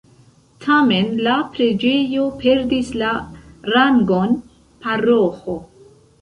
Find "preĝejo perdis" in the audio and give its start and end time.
1.57-2.89